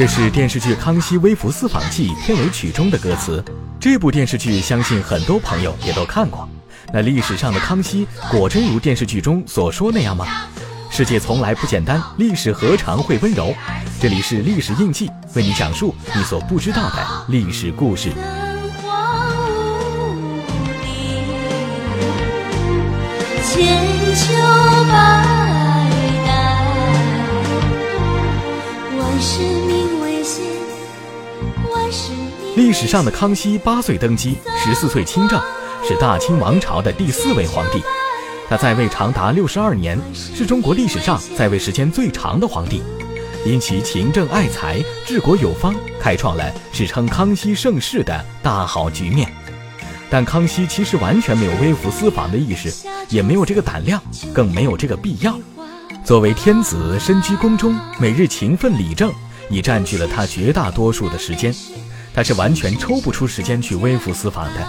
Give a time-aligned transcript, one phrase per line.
[0.00, 3.44] 这是电视剧《康熙微服私访记》片尾曲中的歌词。
[3.78, 6.48] 这部电视剧相信很多朋友也都看过。
[6.90, 10.26] 那历史上的康熙果真如电视剧中所说那样吗？
[10.90, 13.54] 世界从来不简单，历史何尝会温柔？
[14.00, 18.10] 这里是历史印记，为你讲述你所不知道的历史故事。
[32.80, 35.38] 史上的康熙八岁登基，十四岁亲政，
[35.86, 37.82] 是大清王朝的第四位皇帝。
[38.48, 42.82] 他在位长达六十二年，是中国历史上在位时间最长的皇帝。
[43.44, 49.30] 因其勤政爱才、治国有方，开创了史称康熙盛世的大好局面。
[50.08, 52.72] 但康熙其实完全没有微服私访的意识，
[53.10, 54.00] 也没有这个胆量，
[54.32, 55.38] 更没有这个必要。
[56.02, 59.12] 作为天子，身居宫中，每日勤奋理政，
[59.50, 61.54] 已占据了他绝大多数的时间。
[62.20, 64.68] 他是完全抽不出时间去微服私访的。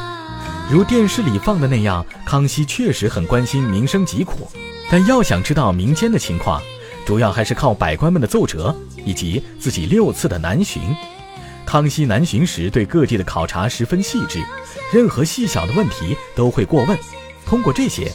[0.72, 4.50] 如电视里放的那样，康熙确实很关心民生疾苦，
[4.90, 6.62] 但要想知道民间的情况，
[7.06, 10.82] 主要还是靠百官们的奏折以及自己六次的南巡。
[11.66, 14.42] 康熙南巡时，对各地的考察十分细致，
[14.94, 16.98] 任何细小的问题都会过问。
[17.46, 18.10] 通过这些，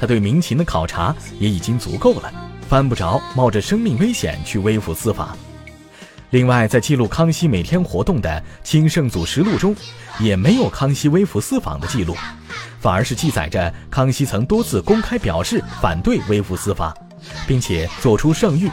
[0.00, 2.32] 他对民情的考察也已经足够了，
[2.68, 5.38] 犯不着冒着生命危险去微服私访。
[6.30, 8.30] 另外，在记录康熙每天活动的
[8.66, 9.74] 《清圣祖实录》中，
[10.20, 12.16] 也没有康熙微服私访的记录，
[12.78, 16.94] 反而是记载着康熙曾多次公开表示反对微服私访，
[17.48, 18.70] 并且作出圣谕。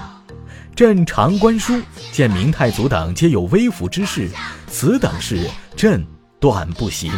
[0.76, 4.30] 朕常观书，见明太祖等皆有微服之事，
[4.68, 6.06] 此等事朕
[6.40, 7.12] 断不行。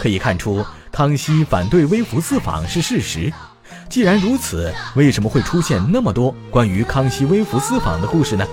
[0.00, 3.32] 可以看出，康熙反对微服私访是事实。
[3.88, 8.44] 既然如此，为什么会出现那么多关于康熙微服私访的故事呢？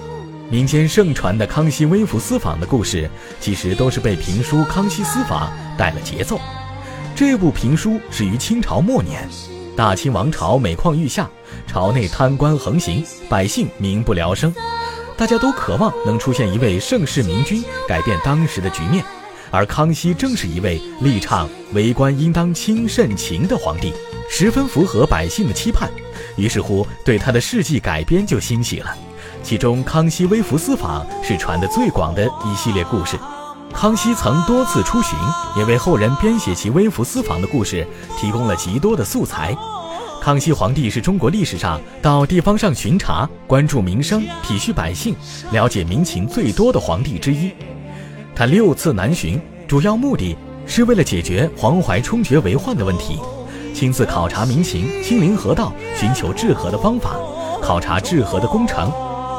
[0.47, 6.39] 民间盛传的康熙微服私访的故事，其实都是被评书《康熙私访》带了节奏。
[7.15, 9.27] 这部评书始于清朝末年。
[9.75, 11.27] 大清王朝每况愈下，
[11.65, 14.53] 朝内贪官横行，百姓民不聊生，
[15.17, 19.03] 大家都渴望能出现一位盛世明君，改变当时的局面。
[19.49, 23.91] 而康熙正是一位力倡为官应当轻慎情的皇帝，
[24.29, 25.89] 十分符合百姓的期盼。
[26.37, 28.95] 于是乎，对他的事迹改编就兴起了，
[29.45, 33.15] 其中康熙微服私访是传得最广的一系列故事。
[33.71, 35.15] 康熙曾多次出巡，
[35.55, 37.85] 也为后人编写其微服私访的故事
[38.17, 39.55] 提供了极多的素材。
[40.19, 45.15] 康熙皇帝是中国历史上到地方上巡查、关注民生、体恤百姓、
[45.51, 47.51] 了解民情最多的皇帝之一。
[48.33, 50.35] 他六次南巡，主要目的
[50.65, 53.19] 是为了解决黄淮冲决为患的问题，
[53.75, 57.11] 亲自考察民情，亲临河道，寻求治河的方法，
[57.61, 58.91] 考察治河的工程。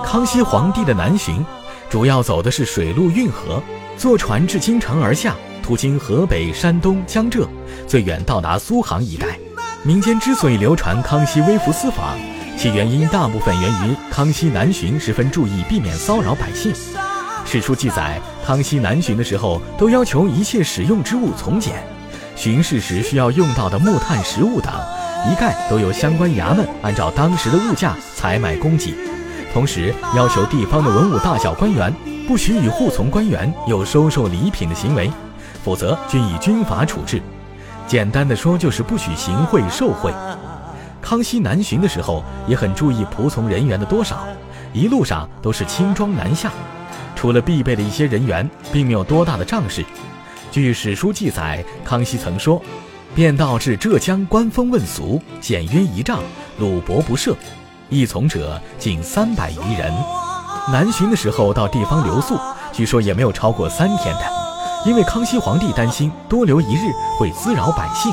[0.07, 1.45] 康熙皇帝的南巡，
[1.91, 3.61] 主要走的是水陆运河。
[3.97, 5.35] 坐船至京城而下，
[5.65, 7.45] 途经河北、山东、江浙，
[7.89, 9.37] 最远到达苏杭一带。
[9.83, 12.17] 民间之所以流传康熙微服私访，
[12.57, 16.73] 其原因大部分源于康熙南巡十分注意避免骚扰百姓。
[17.45, 21.85] 史书记载，康熙南巡的时候都要求一切使用之物从简，
[22.37, 24.73] 巡视时需要用到的木炭、食物等，
[25.33, 28.95] 一概都由相关衙门按照当时的物价采买供给。
[29.57, 31.91] 同时要求地方的文武大小官员。
[32.29, 35.11] 不许与护从官员有收受礼品的行为，
[35.65, 37.23] 否则均以军法处置。
[37.87, 40.13] 简单的说，就是不许行贿受贿。
[41.01, 44.27] 康熙南巡的时候，也很注意仆从人员的多少，
[44.75, 46.53] 一路上都是轻装南下，
[47.15, 49.83] 除了必备的一些人员，并没有多大的仗势。
[50.53, 52.61] 据史书记载，康熙曾说
[53.17, 56.21] ：“便道至浙江，官风问俗，简约仪仗，
[56.59, 57.35] 鲁帛不设，
[57.89, 59.93] 一从者仅三百余人。”
[60.73, 62.37] 南巡的时候到地方留宿，
[62.73, 64.23] 据说也没有超过三天的，
[64.85, 68.13] 因为康熙皇帝担心多留一日会滋扰百姓。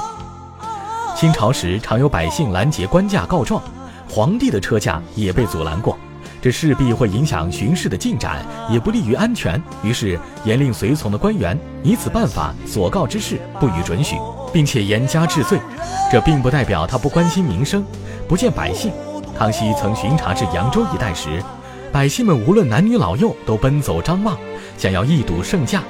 [1.16, 3.60] 清朝时常有百姓拦截官驾告状，
[4.08, 5.98] 皇帝的车驾也被阻拦过，
[6.44, 9.60] 这势必会影响巡视的进展，也不利于安全。
[9.82, 14.16] 于是严令随从的官员以此办法所告之事不予准许，
[14.52, 15.60] 并且严加治罪。
[16.12, 17.84] 这并不代表他不关心民生，
[18.28, 18.92] 不见百姓。
[19.38, 21.44] 康熙曾巡查至扬州一带时。
[21.92, 24.36] 百姓们无论男女老幼都奔走张望，
[24.78, 25.84] 想要一睹圣驾。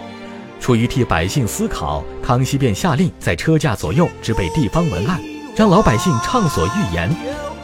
[0.60, 5.22] 出于替百姓思考，康熙便下令在车驾左右置备地方文案，
[5.56, 7.10] 让老百姓畅所欲言。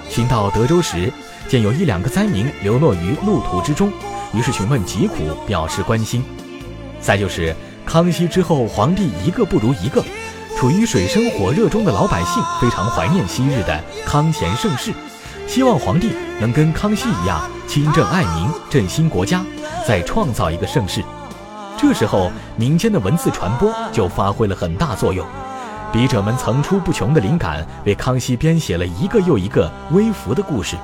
[0.10, 1.12] 行到德州时，
[1.48, 3.92] 见有一两个灾民流落于路途之中，
[4.34, 5.16] 于是询问疾苦，
[5.46, 6.24] 表示关心。
[7.02, 7.56] 再就是
[7.86, 10.04] 康熙之后，皇帝一个不如一个，
[10.58, 14.94] 处于水深火热中的老百姓非常怀念昔日的康乾盛世。
[15.50, 19.44] 希望皇帝能跟康熙一样亲政爱民、振兴国家，
[19.84, 21.04] 再创造一个盛世。
[21.76, 25.26] 这时候，民间的文字传播就发挥了很大作用，
[25.92, 30.76] 笔者们层出不穷的灵感，为康熙编写了一个又一个微服的故事，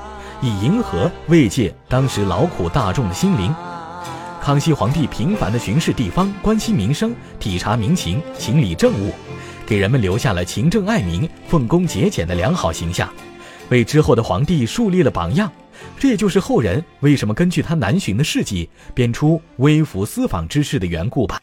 [0.41, 3.53] 以迎合慰藉当时劳苦大众的心灵。
[4.41, 9.13] 康熙皇帝频繁地巡视地方，关心民生，体察民情，情理政务，
[9.63, 13.07] 给人们留下了勤政爱民、奉公节俭的良好形象，
[13.69, 15.51] 为之后的皇帝树立了榜样。
[15.97, 21.39] 这也就是后人为什么根据他南巡的事迹编出微服私访之事的缘故吧。